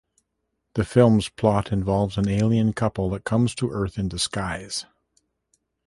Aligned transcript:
The 0.73 0.83
film's 0.83 1.29
plot 1.29 1.71
involves 1.71 2.17
an 2.17 2.27
alien 2.27 2.73
couple 2.73 3.11
that 3.11 3.23
comes 3.23 3.53
to 3.53 3.69
Earth 3.69 3.99
in 3.99 4.07
disguise. 4.09 4.87